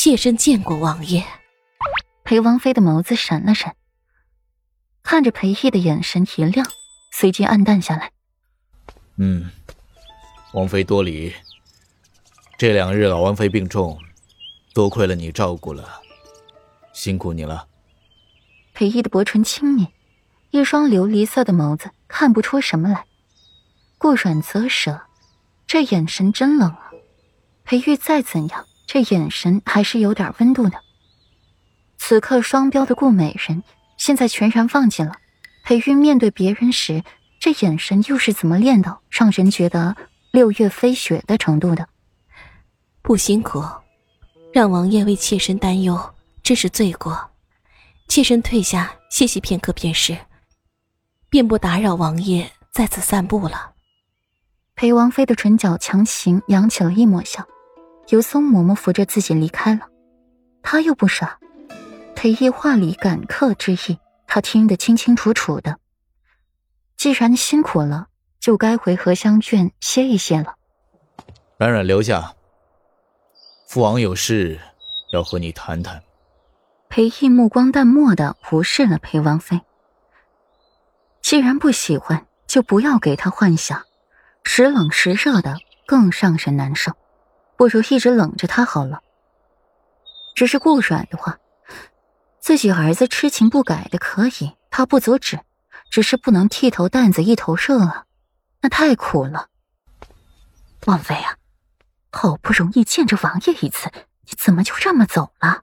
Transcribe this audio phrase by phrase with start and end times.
[0.00, 1.24] 妾身见过王爷。
[2.22, 3.74] 裴王妃的眸子闪了闪，
[5.02, 6.64] 看着裴毅的眼神一亮，
[7.10, 8.12] 随即暗淡下来。
[9.16, 9.50] 嗯，
[10.52, 11.34] 王妃多礼。
[12.56, 13.98] 这两日老王妃病重，
[14.72, 16.00] 多亏了你照顾了，
[16.92, 17.66] 辛苦你了。
[18.74, 19.88] 裴毅的薄唇轻抿，
[20.52, 23.04] 一双琉璃色的眸子看不出什么来。
[23.98, 25.00] 顾软则舍，
[25.66, 26.92] 这眼神真冷啊！
[27.64, 30.80] 裴玉再怎样，这眼神还是有点温度的。
[31.98, 33.62] 此刻双标的顾美人，
[33.98, 35.12] 现在全然忘记了，
[35.62, 37.04] 裴玉面对别人时，
[37.38, 39.94] 这眼神又是怎么练到让人觉得
[40.30, 41.86] 六月飞雪的程度的？
[43.02, 43.62] 不辛苦，
[44.54, 47.30] 让王爷为妾身担忧，这是罪过。
[48.08, 50.16] 妾身退下歇息片刻便是，
[51.28, 53.72] 便不打扰王爷在此散步了。
[54.74, 57.46] 裴王妃的唇角强行扬起了一抹笑，
[58.08, 59.82] 由松嬷嬷扶着自己离开了。
[60.62, 61.38] 他又不傻。
[62.14, 65.78] 裴毅话里感客之意，他听得清清楚楚的。
[66.96, 68.08] 既然辛苦了，
[68.40, 70.56] 就该回荷香院歇一歇了。
[71.58, 72.34] 冉冉留下，
[73.68, 74.58] 父王有事
[75.12, 76.02] 要和你谈谈。
[76.88, 79.60] 裴毅目光淡漠的无视了裴王妃。
[81.22, 83.82] 既然不喜欢，就不要给他幻想，
[84.42, 86.92] 时冷时热的更让人难受，
[87.58, 89.02] 不如一直冷着他好了。
[90.34, 91.38] 只是顾软的话。
[92.40, 95.40] 自己儿子痴情不改的可以，他不阻止，
[95.90, 98.06] 只是不能剃头担子一头热啊，
[98.62, 99.48] 那太苦了。
[100.86, 101.36] 王妃啊，
[102.10, 103.90] 好不容易见着王爷一次，
[104.26, 105.62] 你怎么就这么走了？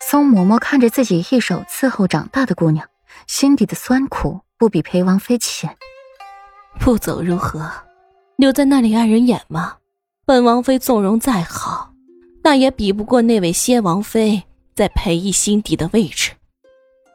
[0.00, 2.88] 宋嬷嬷看着自己一手伺候长大的姑娘，
[3.28, 5.76] 心底的酸苦不比裴王妃浅。
[6.80, 7.70] 不走如何？
[8.36, 9.76] 留在那里碍人眼吗？
[10.28, 11.94] 本王妃纵容再好，
[12.44, 14.42] 那也比不过那位先王妃。
[14.74, 16.32] 在裴义心底的位置。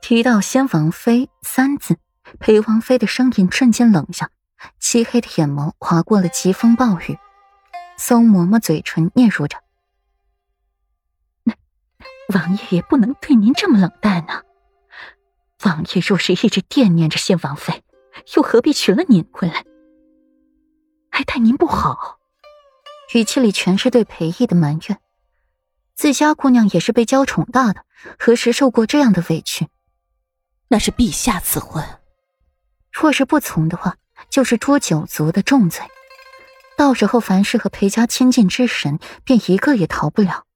[0.00, 1.96] 提到“先王妃”三字，
[2.38, 4.30] 裴王妃的声音瞬间冷下，
[4.78, 7.18] 漆黑的眼眸划过了疾风暴雨。
[7.96, 9.58] 宋嬷嬷嘴唇嗫嚅着
[11.42, 11.52] ：“那
[12.32, 14.42] 王爷也不能对您这么冷淡呢。
[15.64, 17.82] 王爷若是一直惦念着先王妃，
[18.36, 19.64] 又何必娶了您回来，
[21.10, 22.19] 还待您不好？”
[23.12, 25.00] 语气里全是对裴义的埋怨。
[25.94, 27.84] 自家姑娘也是被娇宠大的，
[28.18, 29.68] 何时受过这样的委屈？
[30.68, 31.84] 那是陛下赐婚，
[32.92, 33.96] 若是不从的话，
[34.30, 35.84] 就是诛九族的重罪。
[36.76, 40.46] 到时候，凡是和裴家亲近之神，便一个也逃不了。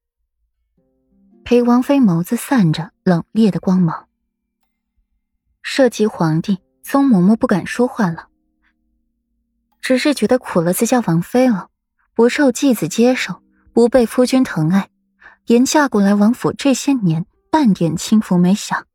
[1.44, 4.08] 裴王妃眸子散着冷冽的光芒。
[5.60, 8.28] 涉及皇帝，宗嬷嬷不敢说话了，
[9.82, 11.68] 只是觉得苦了自家王妃了，
[12.14, 13.42] 不受继子接受，
[13.72, 14.88] 不被夫君疼爱。
[15.46, 18.86] 连嫁过来王府这些年，半点轻浮没享，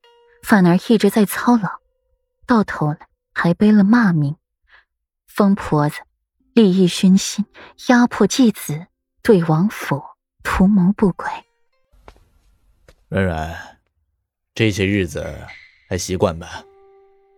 [0.41, 1.69] 反而一直在操劳，
[2.47, 4.35] 到头来还背了骂名。
[5.27, 5.97] 疯婆子，
[6.53, 7.45] 利益熏心，
[7.87, 8.87] 压迫继子，
[9.21, 10.01] 对王府
[10.43, 11.29] 图谋不轨。
[13.09, 13.79] 软软，
[14.55, 15.45] 这些日子
[15.87, 16.63] 还习惯吧？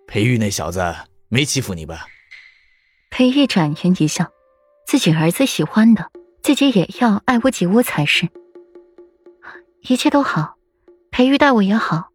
[0.08, 0.82] 裴玉那小子
[1.28, 2.06] 没欺负你吧？
[3.10, 4.32] 裴玉展颜一笑，
[4.92, 6.12] 自己儿子喜欢的，
[6.44, 8.28] 自己也要爱屋及乌才是。
[9.84, 10.56] 一切都好，
[11.12, 12.10] 裴玉待我也好，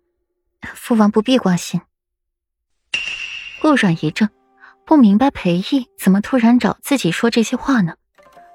[0.74, 1.80] 父王不必挂心。
[3.62, 4.28] 顾软一怔，
[4.84, 7.94] 不明白裴毅怎么突然找自己说这些话呢？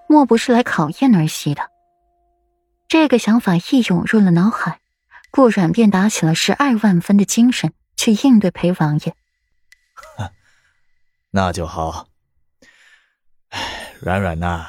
[0.08, 1.64] 莫不是来考验儿媳的？
[2.88, 4.82] 这个想法一涌入了脑海，
[5.32, 9.16] 顾软便打起了十二万分的精神去应对裴王爷。
[11.34, 12.11] 那就好。
[14.02, 14.66] 软软呐，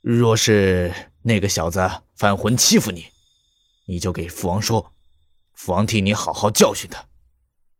[0.00, 3.06] 若是那个小子犯浑欺负你，
[3.84, 4.92] 你就给父王说，
[5.54, 7.04] 父王替你好好教训他，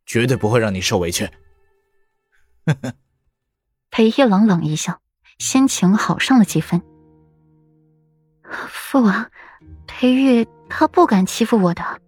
[0.04, 1.30] 绝对不会让你受委屈。
[3.90, 5.00] 裴烨冷冷一笑，
[5.38, 6.82] 心情好上了几分。
[8.68, 9.30] 父王，
[9.86, 12.00] 裴玉他不敢欺负我的。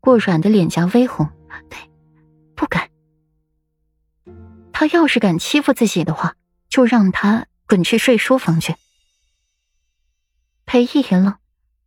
[0.00, 1.30] 顾软的脸颊微红，
[1.70, 1.78] 对，
[2.56, 2.90] 不敢。
[4.72, 6.34] 他要是敢欺负自己的话，
[6.76, 8.74] 就让他滚去睡书房去。
[10.66, 11.38] 裴毅一愣。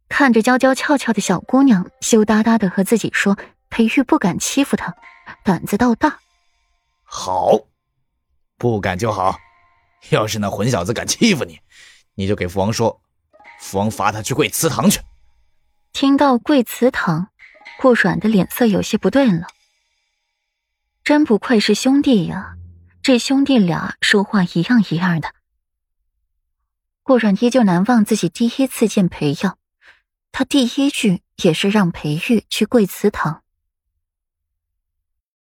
[0.08, 3.38] 看着娇娇俏俏的小姑娘，羞答答的和自己说
[3.70, 4.96] ：“裴玉不敢欺负她，
[5.44, 6.18] 胆子倒大。”
[7.06, 7.52] 好，
[8.58, 9.38] 不敢就好。
[10.10, 11.60] 要是那混小子敢欺负你，
[12.16, 13.00] 你就给父王说，
[13.60, 15.02] 父王罚他去跪祠堂去。
[15.94, 17.30] 听到跪祠堂，
[17.80, 19.46] 顾软的脸色有些不对了。
[21.04, 22.56] 真不愧是兄弟呀，
[23.02, 25.34] 这兄弟俩说话一样一样的。
[27.02, 29.58] 顾然依旧难忘自己第一次见裴耀，
[30.32, 33.44] 他第一句也是让裴玉去跪祠堂。